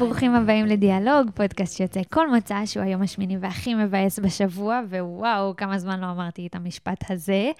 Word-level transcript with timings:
ברוכים 0.00 0.34
הבאים 0.34 0.66
לדיאלוג, 0.66 1.30
פודקאסט 1.34 1.76
שיוצא 1.76 2.00
כל 2.10 2.30
מוצא, 2.30 2.66
שהוא 2.66 2.82
היום 2.82 3.02
השמיני 3.02 3.36
והכי 3.40 3.74
מבאס 3.74 4.18
בשבוע, 4.18 4.80
ווואו, 4.90 5.56
כמה 5.56 5.78
זמן 5.78 6.00
לא 6.00 6.10
אמרתי 6.10 6.46
את 6.46 6.54
המשפט 6.54 7.10
הזה. 7.10 7.50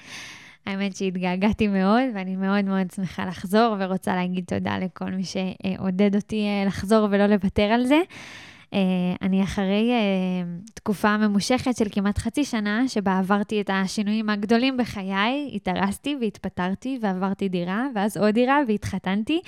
האמת 0.66 0.96
שהתגעגעתי 0.96 1.68
מאוד, 1.68 2.02
ואני 2.14 2.36
מאוד 2.36 2.64
מאוד 2.64 2.90
שמחה 2.96 3.26
לחזור, 3.26 3.76
ורוצה 3.78 4.14
להגיד 4.14 4.44
תודה 4.44 4.78
לכל 4.78 5.10
מי 5.10 5.22
שעודד 5.24 6.14
אותי 6.14 6.46
אה, 6.46 6.64
לחזור 6.66 7.08
ולא 7.10 7.26
לוותר 7.26 7.62
על 7.62 7.86
זה. 7.86 8.00
Uh, 8.70 8.76
אני 9.22 9.42
אחרי 9.42 9.90
uh, 9.90 10.70
תקופה 10.74 11.16
ממושכת 11.16 11.76
של 11.76 11.84
כמעט 11.90 12.18
חצי 12.18 12.44
שנה, 12.44 12.88
שבה 12.88 13.18
עברתי 13.18 13.60
את 13.60 13.70
השינויים 13.72 14.30
הגדולים 14.30 14.76
בחיי, 14.76 15.50
התארסתי 15.54 16.16
והתפטרתי 16.20 16.98
ועברתי 17.00 17.48
דירה, 17.48 17.86
ואז 17.94 18.16
עוד 18.16 18.34
דירה 18.34 18.58
והתחתנתי, 18.68 19.40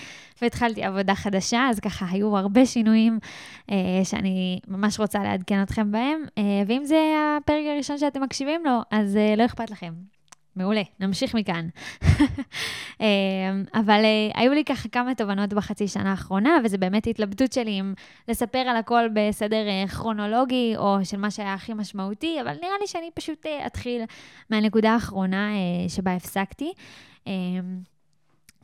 והתחלתי 0.42 0.84
עבודה 0.84 1.14
חדשה, 1.14 1.66
אז 1.70 1.80
ככה 1.80 2.06
היו 2.10 2.36
הרבה 2.36 2.66
שינויים 2.66 3.18
uh, 3.70 3.72
שאני 4.04 4.60
ממש 4.68 5.00
רוצה 5.00 5.22
לעדכן 5.22 5.62
אתכם 5.62 5.92
בהם, 5.92 6.22
ואם 6.66 6.84
זה 6.84 7.14
הפרק 7.36 7.64
הראשון 7.74 7.98
שאתם 7.98 8.22
מקשיבים 8.22 8.64
לו, 8.64 8.80
אז 8.90 9.18
לא 9.36 9.44
אכפת 9.44 9.70
לכם. 9.70 9.92
מעולה, 10.56 10.82
נמשיך 11.00 11.34
מכאן. 11.34 11.68
אמ, 13.00 13.06
אבל 13.74 14.00
אה, 14.04 14.40
היו 14.40 14.52
לי 14.52 14.64
ככה 14.64 14.88
כמה 14.88 15.14
תובנות 15.14 15.52
בחצי 15.52 15.88
שנה 15.88 16.10
האחרונה, 16.10 16.58
וזו 16.64 16.78
באמת 16.78 17.06
התלבטות 17.06 17.52
שלי 17.52 17.80
אם 17.80 17.94
לספר 18.28 18.58
על 18.58 18.76
הכל 18.76 19.08
בסדר 19.14 19.68
אה, 19.68 19.88
כרונולוגי, 19.88 20.74
או 20.76 20.96
של 21.04 21.16
מה 21.16 21.30
שהיה 21.30 21.54
הכי 21.54 21.74
משמעותי, 21.74 22.40
אבל 22.40 22.54
נראה 22.62 22.78
לי 22.80 22.86
שאני 22.86 23.10
פשוט 23.14 23.46
אה, 23.46 23.66
אתחיל 23.66 24.02
מהנקודה 24.50 24.90
האחרונה 24.92 25.50
שבה 25.88 26.14
הפסקתי. 26.14 26.72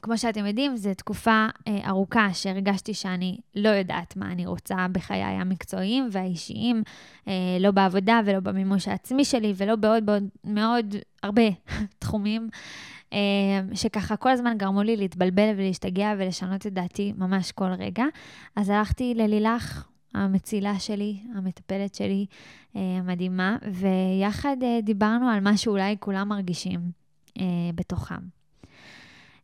כמו 0.02 0.18
שאתם 0.18 0.46
יודעים, 0.46 0.76
זו 0.76 0.94
תקופה 0.94 1.46
אה, 1.68 1.88
ארוכה 1.88 2.28
שהרגשתי 2.32 2.94
שאני 2.94 3.38
לא 3.54 3.68
יודעת 3.68 4.16
מה 4.16 4.32
אני 4.32 4.46
רוצה 4.46 4.86
בחיי 4.92 5.22
המקצועיים 5.22 6.08
והאישיים, 6.12 6.82
אה, 7.28 7.32
לא 7.60 7.70
בעבודה 7.70 8.20
ולא 8.24 8.40
במימוש 8.40 8.88
העצמי 8.88 9.24
שלי 9.24 9.52
ולא 9.56 9.76
בעוד 9.76 10.06
בעוד 10.06 10.24
מאוד 10.44 10.94
הרבה 11.22 11.42
תחומים, 11.98 12.48
אה, 13.12 13.18
שככה 13.74 14.16
כל 14.16 14.30
הזמן 14.30 14.58
גרמו 14.58 14.82
לי 14.82 14.96
להתבלבל 14.96 15.52
ולהשתגע 15.56 16.14
ולשנות 16.18 16.66
את 16.66 16.72
דעתי 16.72 17.12
ממש 17.16 17.52
כל 17.52 17.70
רגע. 17.78 18.04
אז 18.56 18.70
הלכתי 18.70 19.14
ללילך, 19.14 19.88
המצילה 20.14 20.78
שלי, 20.78 21.16
המטפלת 21.34 21.94
שלי, 21.94 22.26
אה, 22.76 22.80
המדהימה, 22.98 23.56
ויחד 23.72 24.56
אה, 24.62 24.80
דיברנו 24.82 25.28
על 25.28 25.40
מה 25.40 25.56
שאולי 25.56 25.96
כולם 26.00 26.28
מרגישים 26.28 26.80
אה, 27.38 27.44
בתוכם. 27.74 28.37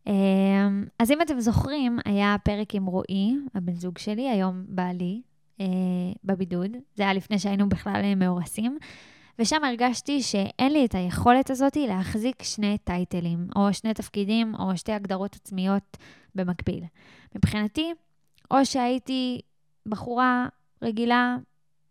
אמ, 0.07 0.85
אז 0.99 1.11
אם 1.11 1.23
אתם 1.23 1.41
זוכרים, 1.41 1.99
היה 2.05 2.37
פרק 2.45 2.75
עם 2.75 2.87
רועי, 2.87 3.35
הבן 3.55 3.75
זוג 3.75 3.99
שלי, 3.99 4.29
היום 4.31 4.65
בעלי, 4.69 5.23
אה, 5.61 5.67
בבידוד. 6.25 6.71
זה 6.95 7.03
היה 7.03 7.13
לפני 7.13 7.39
שהיינו 7.39 7.69
בכלל 7.69 8.01
אה, 8.05 8.15
מאורסים. 8.15 8.79
ושם 9.39 9.65
הרגשתי 9.65 10.23
שאין 10.23 10.73
לי 10.73 10.85
את 10.85 10.95
היכולת 10.95 11.51
הזאת 11.51 11.77
להחזיק 11.77 12.43
שני 12.43 12.79
טייטלים, 12.79 13.49
או 13.57 13.75
שני 13.75 13.95
תפקידים, 13.95 14.55
או 14.55 14.77
שתי 14.77 14.93
הגדרות 14.93 15.35
עצמיות 15.35 15.97
במקביל. 16.35 16.85
מבחינתי, 17.35 17.93
או 18.51 18.67
שהייתי 18.67 19.41
בחורה 19.87 20.49
רגילה, 20.83 21.37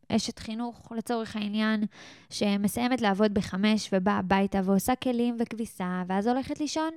אשת 0.10 0.40
חינוך 0.40 0.92
לצורך 0.92 1.36
העניין, 1.36 1.84
שמסיימת 2.30 3.02
לעבוד 3.02 3.34
בחמש 3.34 3.90
ובאה 3.94 4.18
הביתה 4.18 4.60
ועושה 4.64 4.96
כלים 4.96 5.38
וכביסה, 5.40 6.04
ואז 6.08 6.28
הולכת 6.28 6.60
לישון, 6.60 6.92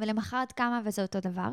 ולמחרת 0.00 0.52
קמה 0.52 0.80
וזה 0.84 1.02
אותו 1.02 1.20
דבר. 1.20 1.48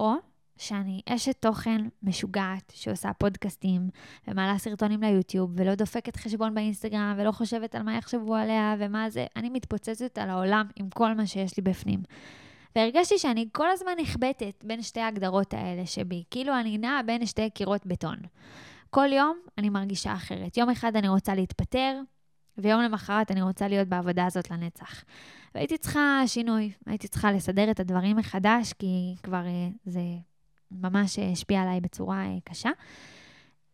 או 0.00 0.14
שאני 0.58 1.00
אשת 1.08 1.36
תוכן 1.40 1.88
משוגעת 2.02 2.72
שעושה 2.74 3.12
פודקאסטים 3.12 3.90
ומעלה 4.28 4.58
סרטונים 4.58 5.02
ליוטיוב 5.02 5.50
ולא 5.56 5.74
דופקת 5.74 6.16
חשבון 6.16 6.54
באינסטגרם 6.54 7.14
ולא 7.18 7.32
חושבת 7.32 7.74
על 7.74 7.82
מה 7.82 7.96
יחשבו 7.96 8.34
עליה 8.34 8.76
ומה 8.78 9.10
זה, 9.10 9.26
אני 9.36 9.50
מתפוצצת 9.50 10.18
על 10.18 10.30
העולם 10.30 10.66
עם 10.76 10.90
כל 10.90 11.14
מה 11.14 11.26
שיש 11.26 11.56
לי 11.56 11.62
בפנים. 11.62 12.00
והרגשתי 12.76 13.18
שאני 13.18 13.48
כל 13.52 13.70
הזמן 13.70 13.92
נחבטת 13.98 14.64
בין 14.64 14.82
שתי 14.82 15.00
ההגדרות 15.00 15.54
האלה 15.54 15.86
שבי, 15.86 16.24
כאילו 16.30 16.60
אני 16.60 16.78
נעה 16.78 17.02
בין 17.02 17.26
שתי 17.26 17.50
קירות 17.50 17.86
בטון. 17.86 18.16
כל 18.90 19.12
יום 19.12 19.38
אני 19.58 19.70
מרגישה 19.70 20.12
אחרת. 20.12 20.56
יום 20.56 20.70
אחד 20.70 20.96
אני 20.96 21.08
רוצה 21.08 21.34
להתפטר, 21.34 22.00
ויום 22.58 22.80
למחרת 22.80 23.30
אני 23.30 23.42
רוצה 23.42 23.68
להיות 23.68 23.88
בעבודה 23.88 24.26
הזאת 24.26 24.50
לנצח. 24.50 25.04
והייתי 25.54 25.78
צריכה 25.78 26.22
שינוי, 26.26 26.72
הייתי 26.86 27.08
צריכה 27.08 27.32
לסדר 27.32 27.70
את 27.70 27.80
הדברים 27.80 28.16
מחדש, 28.16 28.72
כי 28.72 29.14
כבר 29.22 29.46
אה, 29.46 29.68
זה 29.86 30.00
ממש 30.70 31.18
השפיע 31.18 31.62
עליי 31.62 31.80
בצורה 31.80 32.24
אה, 32.24 32.36
קשה. 32.44 32.70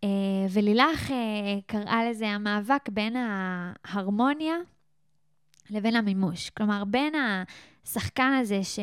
אה, 0.05 0.09
ולילך 0.51 1.13
קראה 1.67 2.11
לזה 2.11 2.29
המאבק 2.29 2.89
בין 2.89 3.17
ההרמוניה 3.17 4.55
לבין 5.71 5.97
המימוש. 5.97 6.51
כלומר, 6.51 6.85
בין 6.85 7.15
השחקן 7.85 8.33
הזה 8.41 8.65
ש... 8.65 8.79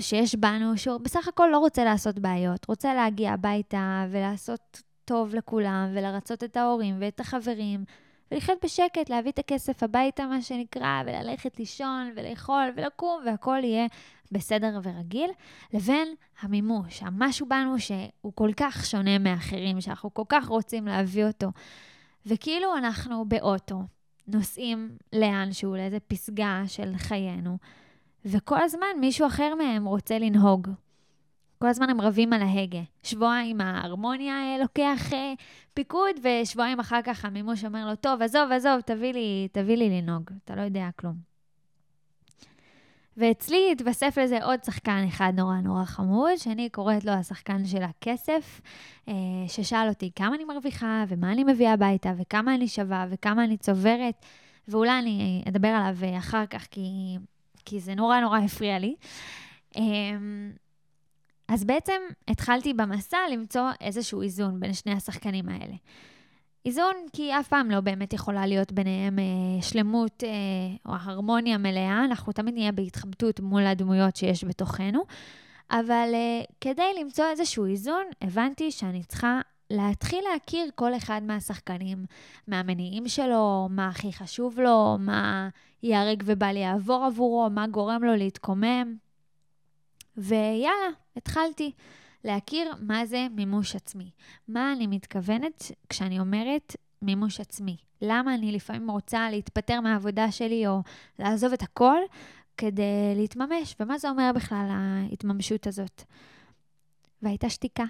שיש 0.00 0.34
בנו, 0.34 0.78
שהוא 0.78 1.00
בסך 1.00 1.28
הכל 1.28 1.48
לא 1.52 1.58
רוצה 1.58 1.84
לעשות 1.84 2.18
בעיות, 2.18 2.66
רוצה 2.68 2.94
להגיע 2.94 3.32
הביתה 3.32 4.06
ולעשות 4.10 4.82
טוב 5.04 5.34
לכולם, 5.34 5.88
ולרצות 5.94 6.44
את 6.44 6.56
ההורים 6.56 6.96
ואת 7.00 7.20
החברים, 7.20 7.84
ולחיות 8.34 8.58
בשקט, 8.64 9.10
להביא 9.10 9.30
את 9.30 9.38
הכסף 9.38 9.82
הביתה, 9.82 10.26
מה 10.26 10.42
שנקרא, 10.42 11.02
וללכת 11.06 11.58
לישון, 11.58 12.12
ולאכול, 12.16 12.72
ולקום, 12.76 13.22
והכל 13.26 13.58
יהיה 13.62 13.86
בסדר 14.32 14.80
ורגיל, 14.82 15.30
לבין 15.72 16.14
המימוש, 16.40 17.02
המשהו 17.02 17.48
בנו 17.48 17.78
שהוא 17.78 18.32
כל 18.34 18.50
כך 18.56 18.86
שונה 18.86 19.18
מאחרים, 19.18 19.80
שאנחנו 19.80 20.14
כל 20.14 20.22
כך 20.28 20.48
רוצים 20.48 20.86
להביא 20.86 21.24
אותו. 21.24 21.48
וכאילו 22.26 22.76
אנחנו 22.76 23.24
באוטו, 23.24 23.82
נוסעים 24.26 24.96
לאנשהו, 25.12 25.76
לאיזה 25.76 26.00
פסגה 26.00 26.62
של 26.66 26.92
חיינו, 26.96 27.58
וכל 28.24 28.62
הזמן 28.62 29.00
מישהו 29.00 29.26
אחר 29.26 29.54
מהם 29.54 29.84
רוצה 29.84 30.18
לנהוג, 30.18 30.68
כל 31.58 31.66
הזמן 31.66 31.90
הם 31.90 32.00
רבים 32.00 32.32
על 32.32 32.42
ההגה. 32.42 32.82
שבועיים 33.02 33.60
ההרמוניה 33.60 34.34
אה, 34.34 34.58
לוקח 34.60 35.12
אה, 35.12 35.32
פיקוד, 35.74 36.16
ושבועיים 36.22 36.80
אחר 36.80 37.00
כך 37.04 37.24
המימוש 37.24 37.64
אומר 37.64 37.86
לו, 37.86 37.96
טוב, 37.96 38.22
עזוב, 38.22 38.52
עזוב, 38.52 38.80
תביא 38.80 39.12
לי, 39.12 39.48
תביא 39.52 39.76
לי 39.76 39.90
לנהוג, 39.90 40.30
אתה 40.44 40.54
לא 40.54 40.60
יודע 40.60 40.88
כלום. 40.96 41.34
ואצלי 43.16 43.68
התווסף 43.72 44.18
לזה 44.22 44.44
עוד 44.44 44.64
שחקן 44.64 45.04
אחד 45.08 45.32
נורא 45.36 45.56
נורא 45.56 45.84
חמוד, 45.84 46.36
שאני 46.36 46.68
קוראת 46.68 47.04
לו 47.04 47.12
השחקן 47.12 47.66
של 47.66 47.82
הכסף, 47.82 48.60
אה, 49.08 49.14
ששאל 49.48 49.88
אותי 49.88 50.10
כמה 50.16 50.34
אני 50.34 50.44
מרוויחה, 50.44 51.04
ומה 51.08 51.32
אני 51.32 51.44
מביאה 51.44 51.72
הביתה, 51.72 52.12
וכמה 52.18 52.54
אני 52.54 52.68
שווה, 52.68 53.06
וכמה 53.10 53.44
אני 53.44 53.56
צוברת, 53.56 54.24
ואולי 54.68 54.98
אני 54.98 55.42
אדבר 55.48 55.68
עליו 55.68 56.18
אחר 56.18 56.46
כך, 56.46 56.66
כי, 56.70 57.16
כי 57.64 57.80
זה 57.80 57.94
נורא 57.94 58.20
נורא 58.20 58.38
הפריע 58.38 58.78
לי. 58.78 58.94
אז 61.48 61.64
בעצם 61.64 62.00
התחלתי 62.28 62.74
במסע 62.74 63.18
למצוא 63.32 63.70
איזשהו 63.80 64.22
איזון 64.22 64.60
בין 64.60 64.74
שני 64.74 64.92
השחקנים 64.92 65.48
האלה. 65.48 65.74
איזון 66.66 66.94
כי 67.12 67.32
אף 67.40 67.48
פעם 67.48 67.70
לא 67.70 67.80
באמת 67.80 68.12
יכולה 68.12 68.46
להיות 68.46 68.72
ביניהם 68.72 69.18
אה, 69.18 69.62
שלמות 69.62 70.24
אה, 70.24 70.28
או 70.86 70.96
הרמוניה 71.00 71.58
מלאה, 71.58 72.04
אנחנו 72.04 72.32
תמיד 72.32 72.54
נהיה 72.54 72.72
בהתחבטות 72.72 73.40
מול 73.40 73.66
הדמויות 73.66 74.16
שיש 74.16 74.44
בתוכנו, 74.44 75.04
אבל 75.70 76.10
אה, 76.14 76.42
כדי 76.60 76.90
למצוא 77.00 77.24
איזשהו 77.30 77.66
איזון, 77.66 78.04
הבנתי 78.22 78.70
שאני 78.70 79.04
צריכה 79.04 79.40
להתחיל 79.70 80.24
להכיר 80.32 80.70
כל 80.74 80.96
אחד 80.96 81.20
מהשחקנים, 81.24 82.04
מהמניעים 82.48 83.08
שלו, 83.08 83.68
מה 83.70 83.88
הכי 83.88 84.12
חשוב 84.12 84.60
לו, 84.60 84.96
מה 85.00 85.48
ייהרג 85.82 86.22
ובל 86.26 86.56
יעבור 86.56 87.04
עבורו, 87.04 87.50
מה 87.50 87.66
גורם 87.66 88.04
לו 88.04 88.16
להתקומם. 88.16 88.96
ויאללה, 90.16 90.88
התחלתי 91.16 91.72
להכיר 92.24 92.72
מה 92.80 93.06
זה 93.06 93.26
מימוש 93.30 93.76
עצמי. 93.76 94.10
מה 94.48 94.72
אני 94.72 94.86
מתכוונת 94.86 95.72
כשאני 95.88 96.20
אומרת 96.20 96.76
מימוש 97.02 97.40
עצמי. 97.40 97.76
למה 98.02 98.34
אני 98.34 98.52
לפעמים 98.52 98.90
רוצה 98.90 99.30
להתפטר 99.30 99.80
מהעבודה 99.80 100.32
שלי 100.32 100.66
או 100.66 100.82
לעזוב 101.18 101.52
את 101.52 101.62
הכל 101.62 101.98
כדי 102.56 103.14
להתממש, 103.16 103.76
ומה 103.80 103.98
זה 103.98 104.10
אומר 104.10 104.30
בכלל 104.34 104.66
ההתממשות 104.70 105.66
הזאת. 105.66 106.02
והייתה 107.22 107.50
שתיקה 107.50 107.84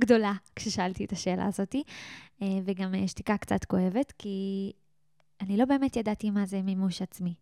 גדולה 0.00 0.32
כששאלתי 0.56 1.04
את 1.04 1.12
השאלה 1.12 1.46
הזאת, 1.46 1.74
אה, 2.42 2.46
וגם 2.64 2.94
שתיקה 3.06 3.36
קצת 3.36 3.64
כואבת, 3.64 4.12
כי 4.18 4.72
אני 5.40 5.56
לא 5.56 5.64
באמת 5.64 5.96
ידעתי 5.96 6.30
מה 6.30 6.46
זה 6.46 6.62
מימוש 6.62 7.02
עצמי. 7.02 7.34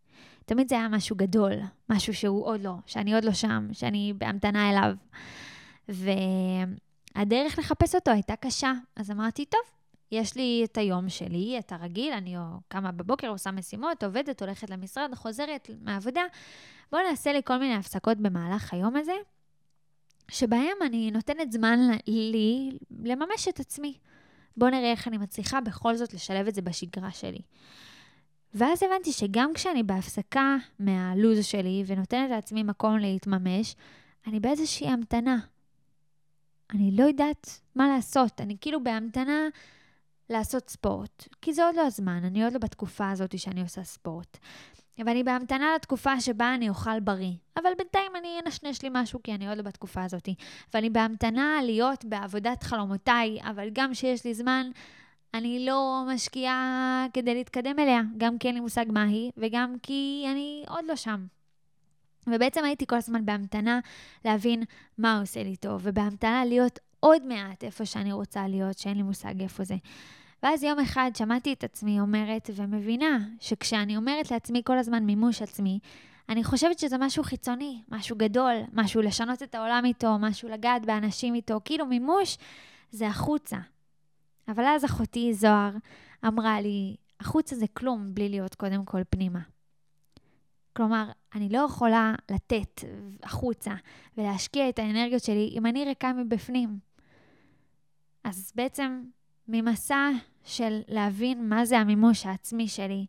תמיד 0.45 0.69
זה 0.69 0.75
היה 0.75 0.89
משהו 0.89 1.15
גדול, 1.15 1.53
משהו 1.89 2.13
שהוא 2.13 2.45
עוד 2.45 2.61
לא, 2.61 2.73
שאני 2.85 3.13
עוד 3.13 3.25
לא 3.25 3.33
שם, 3.33 3.67
שאני 3.73 4.13
בהמתנה 4.17 4.69
אליו. 4.69 4.95
והדרך 7.15 7.59
לחפש 7.59 7.95
אותו 7.95 8.11
הייתה 8.11 8.35
קשה, 8.35 8.73
אז 8.95 9.11
אמרתי, 9.11 9.45
טוב, 9.45 9.61
יש 10.11 10.35
לי 10.35 10.61
את 10.63 10.77
היום 10.77 11.09
שלי, 11.09 11.59
את 11.59 11.71
הרגיל, 11.71 12.13
אני 12.13 12.35
קמה 12.67 12.91
בבוקר, 12.91 13.27
עושה 13.27 13.51
משימות, 13.51 14.03
עובדת, 14.03 14.41
הולכת 14.41 14.69
למשרד, 14.69 15.15
חוזרת 15.15 15.69
מהעבודה. 15.81 16.21
בואו 16.91 17.01
נעשה 17.09 17.33
לי 17.33 17.41
כל 17.45 17.57
מיני 17.57 17.75
הפסקות 17.75 18.17
במהלך 18.17 18.73
היום 18.73 18.95
הזה, 18.95 19.13
שבהם 20.27 20.77
אני 20.85 21.11
נותנת 21.11 21.51
זמן 21.51 21.79
לי 22.07 22.77
לממש 23.03 23.47
את 23.47 23.59
עצמי. 23.59 23.97
בואו 24.57 24.71
נראה 24.71 24.91
איך 24.91 25.07
אני 25.07 25.17
מצליחה 25.17 25.61
בכל 25.61 25.95
זאת 25.95 26.13
לשלב 26.13 26.47
את 26.47 26.55
זה 26.55 26.61
בשגרה 26.61 27.11
שלי. 27.11 27.41
ואז 28.53 28.83
הבנתי 28.83 29.11
שגם 29.11 29.51
כשאני 29.53 29.83
בהפסקה 29.83 30.55
מהלו"ז 30.79 31.45
שלי 31.45 31.83
ונותנת 31.87 32.29
לעצמי 32.29 32.63
מקום 32.63 32.97
להתממש, 32.97 33.75
אני 34.27 34.39
באיזושהי 34.39 34.87
המתנה. 34.87 35.37
אני 36.73 36.91
לא 36.97 37.03
יודעת 37.03 37.61
מה 37.75 37.87
לעשות, 37.87 38.41
אני 38.41 38.57
כאילו 38.61 38.83
בהמתנה 38.83 39.47
לעשות 40.29 40.69
ספורט, 40.69 41.27
כי 41.41 41.53
זה 41.53 41.65
עוד 41.65 41.75
לא 41.75 41.81
הזמן, 41.81 42.23
אני 42.23 42.43
עוד 42.43 42.53
לא 42.53 42.59
בתקופה 42.59 43.09
הזאת 43.09 43.39
שאני 43.39 43.61
עושה 43.61 43.83
ספורט. 43.83 44.37
ואני 44.99 45.23
בהמתנה 45.23 45.75
לתקופה 45.75 46.21
שבה 46.21 46.55
אני 46.55 46.69
אוכל 46.69 46.99
בריא. 46.99 47.33
אבל 47.57 47.69
בינתיים 47.77 48.11
אני 48.19 48.39
אנשנש 48.45 48.81
לי 48.81 48.89
משהו, 48.91 49.19
כי 49.23 49.35
אני 49.35 49.49
עוד 49.49 49.57
לא 49.57 49.63
בתקופה 49.63 50.03
הזאת. 50.03 50.29
ואני 50.73 50.89
בהמתנה 50.89 51.59
להיות 51.63 52.05
בעבודת 52.05 52.63
חלומותיי, 52.63 53.39
אבל 53.41 53.69
גם 53.73 53.91
כשיש 53.91 54.25
לי 54.25 54.33
זמן, 54.33 54.69
אני 55.33 55.65
לא 55.65 56.03
משקיעה 56.13 57.05
כדי 57.13 57.33
להתקדם 57.33 57.79
אליה, 57.79 58.01
גם 58.17 58.37
כי 58.37 58.47
אין 58.47 58.55
לי 58.55 58.61
מושג 58.61 58.85
מה 58.89 59.03
היא, 59.03 59.31
וגם 59.37 59.75
כי 59.83 60.25
אני 60.31 60.63
עוד 60.67 60.85
לא 60.87 60.95
שם. 60.95 61.25
ובעצם 62.27 62.63
הייתי 62.63 62.85
כל 62.87 62.95
הזמן 62.95 63.25
בהמתנה 63.25 63.79
להבין 64.25 64.63
מה 64.97 65.19
עושה 65.19 65.43
לי 65.43 65.55
טוב, 65.55 65.81
ובהמתנה 65.83 66.45
להיות 66.45 66.79
עוד 66.99 67.25
מעט 67.25 67.63
איפה 67.63 67.85
שאני 67.85 68.13
רוצה 68.13 68.47
להיות, 68.47 68.77
שאין 68.77 68.97
לי 68.97 69.03
מושג 69.03 69.41
איפה 69.41 69.63
זה. 69.63 69.75
ואז 70.45 70.63
יום 70.63 70.79
אחד 70.79 71.11
שמעתי 71.17 71.53
את 71.53 71.63
עצמי 71.63 71.99
אומרת 71.99 72.49
ומבינה 72.55 73.17
שכשאני 73.39 73.97
אומרת 73.97 74.31
לעצמי 74.31 74.61
כל 74.65 74.77
הזמן 74.77 75.03
מימוש 75.03 75.41
עצמי, 75.41 75.79
אני 76.29 76.43
חושבת 76.43 76.79
שזה 76.79 76.97
משהו 76.97 77.23
חיצוני, 77.23 77.81
משהו 77.89 78.15
גדול, 78.15 78.53
משהו 78.73 79.01
לשנות 79.01 79.43
את 79.43 79.55
העולם 79.55 79.85
איתו, 79.85 80.19
משהו 80.19 80.49
לגעת 80.49 80.85
באנשים 80.85 81.35
איתו, 81.35 81.59
כאילו 81.65 81.85
מימוש 81.85 82.37
זה 82.91 83.07
החוצה. 83.07 83.57
אבל 84.47 84.65
אז 84.65 84.85
אחותי 84.85 85.33
זוהר 85.33 85.71
אמרה 86.27 86.61
לי, 86.61 86.95
החוצה 87.19 87.55
זה 87.55 87.65
כלום 87.73 88.13
בלי 88.13 88.29
להיות 88.29 88.55
קודם 88.55 88.85
כל 88.85 89.01
פנימה. 89.09 89.41
כלומר, 90.73 91.09
אני 91.35 91.49
לא 91.49 91.59
יכולה 91.59 92.15
לתת 92.31 92.81
החוצה 93.23 93.73
ולהשקיע 94.17 94.69
את 94.69 94.79
האנרגיות 94.79 95.23
שלי 95.23 95.53
אם 95.57 95.65
אני 95.65 95.85
ריקה 95.85 96.13
מבפנים. 96.13 96.79
אז 98.23 98.51
בעצם 98.55 99.03
ממסע 99.47 100.09
של 100.45 100.81
להבין 100.87 101.49
מה 101.49 101.65
זה 101.65 101.79
המימוש 101.79 102.25
העצמי 102.25 102.67
שלי, 102.67 103.05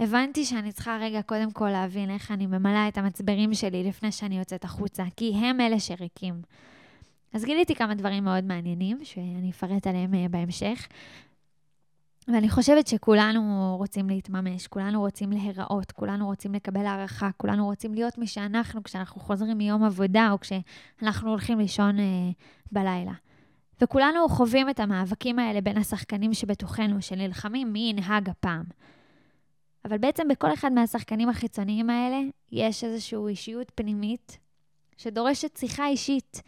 הבנתי 0.00 0.44
שאני 0.44 0.72
צריכה 0.72 0.98
רגע 1.00 1.22
קודם 1.22 1.50
כל 1.50 1.70
להבין 1.70 2.10
איך 2.10 2.30
אני 2.30 2.46
ממלאה 2.46 2.88
את 2.88 2.98
המצברים 2.98 3.54
שלי 3.54 3.84
לפני 3.84 4.12
שאני 4.12 4.38
יוצאת 4.38 4.64
החוצה, 4.64 5.04
כי 5.16 5.34
הם 5.34 5.60
אלה 5.60 5.80
שריקים. 5.80 6.42
אז 7.32 7.44
גיליתי 7.44 7.74
כמה 7.74 7.94
דברים 7.94 8.24
מאוד 8.24 8.44
מעניינים, 8.44 8.98
שאני 9.02 9.50
אפרט 9.50 9.86
עליהם 9.86 10.14
אה, 10.14 10.26
בהמשך. 10.30 10.88
ואני 12.28 12.48
חושבת 12.48 12.86
שכולנו 12.86 13.74
רוצים 13.78 14.08
להתממש, 14.08 14.66
כולנו 14.66 15.00
רוצים 15.00 15.30
להיראות, 15.30 15.92
כולנו 15.92 16.26
רוצים 16.26 16.54
לקבל 16.54 16.86
הערכה, 16.86 17.30
כולנו 17.36 17.64
רוצים 17.64 17.94
להיות 17.94 18.18
מי 18.18 18.26
שאנחנו 18.26 18.82
כשאנחנו 18.82 19.20
חוזרים 19.20 19.58
מיום 19.58 19.84
עבודה 19.84 20.28
או 20.32 20.40
כשאנחנו 20.40 21.30
הולכים 21.30 21.58
לישון 21.58 21.98
אה, 21.98 22.30
בלילה. 22.72 23.12
וכולנו 23.80 24.28
חווים 24.28 24.70
את 24.70 24.80
המאבקים 24.80 25.38
האלה 25.38 25.60
בין 25.60 25.76
השחקנים 25.76 26.34
שבתוכנו, 26.34 27.02
שנלחמים 27.02 27.72
מי 27.72 27.78
ינהג 27.78 28.28
הפעם. 28.28 28.64
אבל 29.84 29.98
בעצם 29.98 30.28
בכל 30.28 30.52
אחד 30.52 30.72
מהשחקנים 30.72 31.28
החיצוניים 31.28 31.90
האלה 31.90 32.20
יש 32.52 32.84
איזושהי 32.84 33.18
אישיות 33.28 33.72
פנימית 33.74 34.38
שדורשת 34.96 35.56
שיחה 35.56 35.86
אישית, 35.86 36.42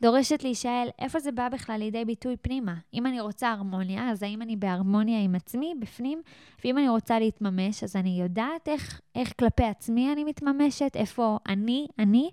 דורשת 0.00 0.42
להישאל 0.42 0.88
איפה 0.98 1.20
זה 1.20 1.32
בא 1.32 1.48
בכלל 1.48 1.76
לידי 1.78 2.04
ביטוי 2.04 2.36
פנימה. 2.36 2.74
אם 2.94 3.06
אני 3.06 3.20
רוצה 3.20 3.50
הרמוניה, 3.50 4.10
אז 4.10 4.22
האם 4.22 4.42
אני 4.42 4.56
בהרמוניה 4.56 5.22
עם 5.22 5.34
עצמי, 5.34 5.74
בפנים? 5.78 6.22
ואם 6.64 6.78
אני 6.78 6.88
רוצה 6.88 7.18
להתממש, 7.18 7.84
אז 7.84 7.96
אני 7.96 8.20
יודעת 8.20 8.68
איך, 8.68 9.00
איך 9.14 9.32
כלפי 9.38 9.64
עצמי 9.64 10.12
אני 10.12 10.24
מתממשת, 10.24 10.96
איפה 10.96 11.38
אני, 11.48 11.86
אני. 11.98 12.30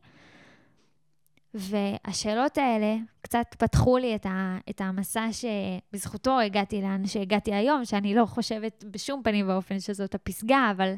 והשאלות 1.56 2.58
האלה 2.58 2.96
קצת 3.22 3.56
פתחו 3.58 3.98
לי 3.98 4.16
את, 4.16 4.26
ה, 4.26 4.58
את 4.70 4.82
המסע 4.82 5.28
שבזכותו 5.32 6.40
הגעתי 6.40 6.82
לאן 6.82 7.08
שהגעתי 7.08 7.54
היום, 7.54 7.86
שאני 7.86 8.16
לא 8.16 8.26
חושבת 8.26 8.84
בשום 8.92 9.22
פנים 9.24 9.50
ואופן 9.50 9.80
שזאת 9.80 10.16
הפסגה, 10.16 10.72
אבל 10.72 10.94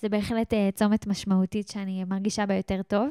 זה 0.00 0.08
בהחלט 0.08 0.54
אה, 0.54 0.68
צומת 0.74 1.06
משמעותית 1.06 1.68
שאני 1.68 2.04
מרגישה 2.04 2.46
בה 2.46 2.54
יותר 2.54 2.82
טוב. 2.82 3.08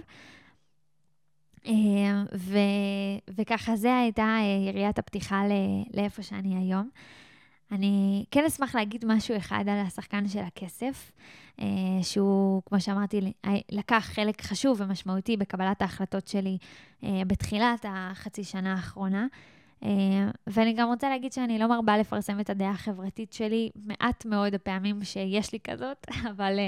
אה, 1.68 2.24
ו, 2.36 2.58
וככה 3.38 3.76
זה 3.76 3.98
הייתה 3.98 4.24
אה, 4.24 4.70
יריית 4.70 5.00
הפתיחה 5.00 5.44
לאיפה 5.94 6.24
שאני 6.24 6.58
היום. 6.58 6.90
אני 7.72 8.26
כן 8.32 8.46
אשמח 8.46 8.76
להגיד 8.76 9.06
משהו 9.06 9.38
אחד 9.38 9.64
על 9.68 9.80
השחקן 9.80 10.28
של 10.28 10.40
הכסף, 10.40 11.12
אה, 11.60 11.66
שהוא, 12.02 12.62
כמו 12.66 12.80
שאמרתי, 12.80 13.34
לקח 13.72 14.10
חלק 14.14 14.42
חשוב 14.42 14.82
ומשמעותי 14.82 15.38
בקבלת 15.38 15.82
ההחלטות 15.82 16.28
שלי 16.28 16.58
בתחילת 17.04 17.86
החצי 17.90 18.44
שנה 18.44 18.72
האחרונה. 18.74 19.28
ואני 20.48 20.74
גם 20.74 20.88
רוצה 20.88 21.10
להגיד 21.10 21.34
שאני 21.34 21.60
לא 21.60 21.68
מרבה 21.68 21.98
לפרסם 21.98 22.40
את 22.40 22.50
הדעה 22.50 22.72
החברתית 22.72 23.34
שלי, 23.34 23.70
מעט 23.76 24.26
מאוד 24.26 24.54
הפעמים 24.54 25.04
שיש 25.04 25.54
לי 25.54 25.60
כזאת, 25.60 26.06
אבל 26.32 26.60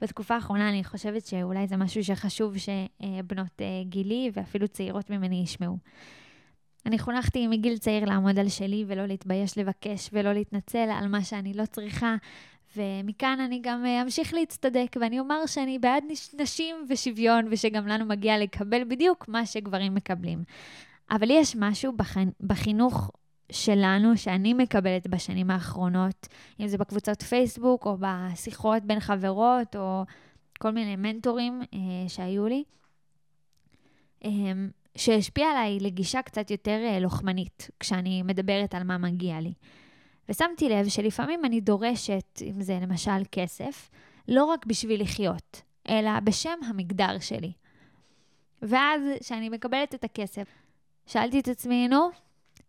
בתקופה 0.00 0.34
האחרונה 0.34 0.68
אני 0.68 0.84
חושבת 0.84 1.26
שאולי 1.26 1.66
זה 1.66 1.76
משהו 1.76 2.04
שחשוב 2.04 2.54
שבנות 2.58 3.62
גילי 3.82 4.30
ואפילו 4.34 4.68
צעירות 4.68 5.10
ממני 5.10 5.42
ישמעו. 5.42 5.78
אני 6.86 6.98
חונכתי 6.98 7.46
מגיל 7.46 7.78
צעיר 7.78 8.04
לעמוד 8.04 8.38
על 8.38 8.48
שלי 8.48 8.84
ולא 8.86 9.06
להתבייש 9.06 9.58
לבקש 9.58 10.10
ולא 10.12 10.32
להתנצל 10.32 10.88
על 10.90 11.08
מה 11.08 11.24
שאני 11.24 11.54
לא 11.54 11.66
צריכה, 11.66 12.16
ומכאן 12.76 13.40
אני 13.40 13.60
גם 13.62 13.84
אמשיך 13.84 14.34
להצטדק, 14.34 14.96
ואני 15.00 15.20
אומר 15.20 15.46
שאני 15.46 15.78
בעד 15.78 16.04
נשים 16.38 16.76
ושוויון, 16.88 17.46
ושגם 17.50 17.86
לנו 17.86 18.04
מגיע 18.04 18.38
לקבל 18.38 18.84
בדיוק 18.84 19.28
מה 19.28 19.46
שגברים 19.46 19.94
מקבלים. 19.94 20.44
אבל 21.10 21.30
יש 21.30 21.56
משהו 21.56 21.92
בחינוך 22.40 23.10
שלנו, 23.52 24.16
שאני 24.16 24.54
מקבלת 24.54 25.06
בשנים 25.06 25.50
האחרונות, 25.50 26.28
אם 26.60 26.66
זה 26.66 26.78
בקבוצות 26.78 27.22
פייסבוק, 27.22 27.86
או 27.86 27.96
בשיחות 28.00 28.82
בין 28.82 29.00
חברות, 29.00 29.76
או 29.76 30.04
כל 30.58 30.70
מיני 30.70 30.96
מנטורים 30.96 31.62
אה, 31.74 32.08
שהיו 32.08 32.46
לי, 32.46 32.64
אה, 34.24 34.30
שהשפיע 34.96 35.50
עליי 35.50 35.78
לגישה 35.80 36.22
קצת 36.22 36.50
יותר 36.50 36.80
אה, 36.84 37.00
לוחמנית, 37.00 37.70
כשאני 37.80 38.22
מדברת 38.22 38.74
על 38.74 38.84
מה 38.84 38.98
מגיע 38.98 39.40
לי. 39.40 39.52
ושמתי 40.28 40.68
לב 40.68 40.88
שלפעמים 40.88 41.44
אני 41.44 41.60
דורשת, 41.60 42.42
אם 42.42 42.62
זה 42.62 42.78
למשל 42.82 43.22
כסף, 43.32 43.90
לא 44.28 44.44
רק 44.44 44.66
בשביל 44.66 45.02
לחיות, 45.02 45.62
אלא 45.88 46.20
בשם 46.20 46.58
המגדר 46.68 47.18
שלי. 47.18 47.52
ואז, 48.62 49.02
כשאני 49.20 49.48
מקבלת 49.48 49.94
את 49.94 50.04
הכסף, 50.04 50.48
שאלתי 51.06 51.40
את 51.40 51.48
עצמי, 51.48 51.88
נו, 51.88 52.10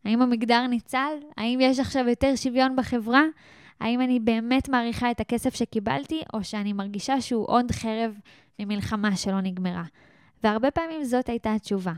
האם 0.06 0.22
המגדר 0.22 0.68
ניצל? 0.68 1.18
האם 1.38 1.60
יש 1.62 1.80
עכשיו 1.80 2.08
יותר 2.08 2.36
שוויון 2.36 2.76
בחברה? 2.76 3.24
האם 3.80 4.02
אני 4.02 4.20
באמת 4.20 4.70
מעריכה 4.70 5.12
את 5.12 5.20
הכסף 5.20 5.56
שקיבלתי, 5.56 6.22
או 6.34 6.44
שאני 6.44 6.74
מרגישה 6.74 7.22
שהוא 7.22 7.46
עוד 7.48 7.72
חרב 7.72 8.20
ממלחמה 8.60 9.16
שלא 9.16 9.42
נגמרה? 9.42 9.84
והרבה 10.44 10.72
פעמים 10.72 11.04
זאת 11.04 11.30
הייתה 11.30 11.54
התשובה. 11.54 11.94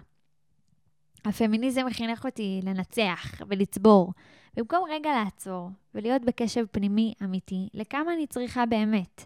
הפמיניזם 1.28 1.90
חינך 1.90 2.26
אותי 2.26 2.60
לנצח 2.64 3.42
ולצבור, 3.48 4.14
במקום 4.58 4.90
רגע 4.90 5.10
לעצור 5.24 5.70
ולהיות 5.96 6.22
בקשב 6.22 6.66
פנימי 6.72 7.14
אמיתי 7.24 7.70
לכמה 7.74 8.14
אני 8.14 8.28
צריכה 8.28 8.66
באמת. 8.66 9.26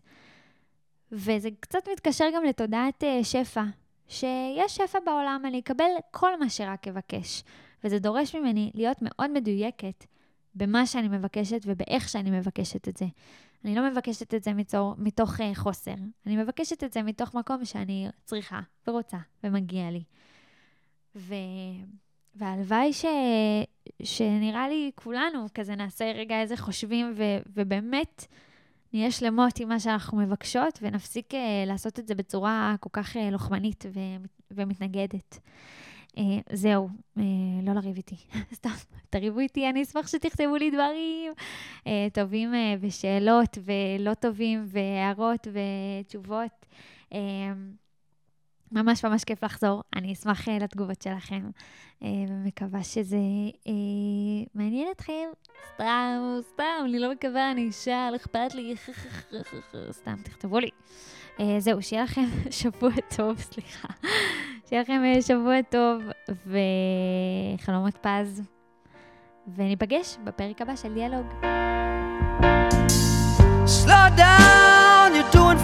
וזה 1.12 1.50
קצת 1.60 1.80
מתקשר 1.92 2.26
גם 2.36 2.44
לתודעת 2.44 3.04
uh, 3.04 3.24
שפע, 3.24 3.64
שיש 4.08 4.76
שפע 4.76 5.00
בעולם, 5.06 5.42
אני 5.48 5.60
אקבל 5.60 5.90
כל 6.12 6.40
מה 6.40 6.50
שרק 6.50 6.88
אבקש. 6.88 7.44
וזה 7.84 8.00
דורש 8.00 8.36
ממני 8.36 8.72
להיות 8.74 8.98
מאוד 9.02 9.32
מדויקת 9.32 10.06
במה 10.56 10.86
שאני 10.86 11.08
מבקשת 11.08 11.62
ובאיך 11.66 12.10
שאני 12.10 12.32
מבקשת 12.32 12.88
את 12.88 12.98
זה. 12.98 13.06
אני 13.66 13.76
לא 13.76 13.90
מבקשת 13.90 14.34
את 14.34 14.44
זה 14.44 14.54
מצור, 14.54 14.96
מתוך 14.98 15.40
uh, 15.40 15.44
חוסר, 15.56 15.96
אני 16.26 16.38
מבקשת 16.38 16.84
את 16.84 16.94
זה 16.94 17.04
מתוך 17.04 17.34
מקום 17.34 17.66
שאני 17.66 18.08
צריכה 18.24 18.60
ורוצה 18.88 19.18
ומגיע 19.44 19.92
לי. 19.92 20.04
ו... 21.16 21.36
והלוואי 22.36 22.94
ש... 22.94 23.06
שנראה 24.04 24.70
לי 24.70 24.92
כולנו 24.96 25.46
כזה 25.54 25.76
נעשה 25.76 26.12
רגע 26.12 26.42
איזה 26.42 26.58
חושבים 26.58 27.14
ו... 27.18 27.24
ובאמת 27.54 28.26
נהיה 28.94 29.12
שלמות 29.12 29.60
עם 29.60 29.70
מה 29.70 29.80
שאנחנו 29.80 30.18
מבקשות, 30.18 30.80
ונפסיק 30.82 31.34
uh, 31.34 31.38
לעשות 31.68 32.00
את 32.00 32.08
זה 32.08 32.16
בצורה 32.16 32.76
כל 32.80 32.90
כך 32.94 33.16
uh, 33.16 33.20
לוחמנית 33.32 33.86
ו- 33.94 34.26
ומתנגדת. 34.52 35.40
Uh, 36.16 36.20
זהו, 36.54 36.90
uh, 37.18 37.22
לא 37.64 37.74
לריב 37.74 37.96
איתי, 37.96 38.16
סתם, 38.54 38.70
תריבו 39.10 39.40
איתי, 39.40 39.70
אני 39.70 39.84
אשמח 39.84 40.08
שתכתבו 40.08 40.56
לי 40.56 40.72
דברים 40.72 41.34
uh, 41.80 41.88
טובים 42.14 42.54
uh, 42.54 42.58
ושאלות 42.82 43.58
ולא 43.64 44.14
טובים 44.14 44.66
והערות 44.68 45.48
ותשובות. 45.48 46.66
Uh, 47.14 47.16
ממש 48.72 49.06
ממש 49.06 49.24
כיף 49.24 49.44
לחזור. 49.44 49.84
אני 49.96 50.14
אשמח 50.14 50.48
uh, 50.48 50.52
לתגובות 50.52 51.02
שלכם, 51.02 51.42
uh, 52.00 52.06
ומקווה 52.30 52.84
שזה 52.84 53.18
uh, 53.66 53.70
מעניין 54.56 54.88
אתכם. 54.92 55.24
סתם, 55.74 56.40
סתם, 56.54 56.64
אני 56.86 57.00
לא 57.00 57.12
מקווה, 57.12 57.52
אני 57.52 57.62
אישה, 57.62 58.10
לא 58.12 58.16
אכפת 58.16 58.56
לי, 58.56 58.76
סתם, 60.00 60.16
תכתבו 60.24 60.60
לי. 60.60 60.70
זהו, 61.60 61.82
שיהיה 61.82 62.04
לכם 62.04 62.26
שבוע 62.62 62.92
טוב, 63.16 63.40
סליחה. 63.40 63.88
שיהיה 64.70 64.82
לכם 64.82 65.02
שבוע 65.22 65.62
טוב 65.70 66.04
וחלומות 67.58 67.98
פז, 67.98 68.42
וניפגש 69.56 70.18
בפרק 70.24 70.62
הבא 70.62 70.76
של 70.76 70.94
דיאלוג. 70.94 71.26
Slow 73.66 74.10
down, 74.18 74.71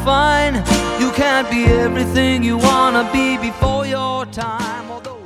fine. 0.07 0.55
You 1.01 1.11
can't 1.11 1.49
be 1.51 1.65
everything 1.65 2.41
you 2.41 2.57
wanna 2.57 3.03
be 3.11 3.37
before 3.37 3.85
your 3.85 4.25
time. 4.27 5.16